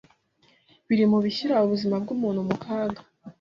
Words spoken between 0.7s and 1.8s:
biri mu bishyira